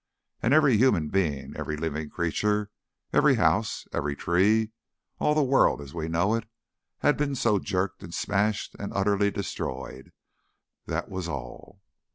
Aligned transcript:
And 0.41 0.51
every 0.51 0.77
human 0.77 1.09
being, 1.09 1.53
every 1.55 1.77
living 1.77 2.09
creature, 2.09 2.71
every 3.13 3.35
house, 3.35 3.85
and 3.91 3.97
every 3.99 4.15
tree 4.15 4.71
all 5.19 5.35
the 5.35 5.43
world 5.43 5.79
as 5.79 5.93
we 5.93 6.07
know 6.07 6.33
it 6.33 6.45
had 7.01 7.17
been 7.17 7.35
so 7.35 7.59
jerked 7.59 8.01
and 8.01 8.11
smashed 8.11 8.75
and 8.79 8.91
utterly 8.95 9.29
destroyed. 9.29 10.11
That 10.87 11.07
was 11.09 11.27
all. 11.27 11.81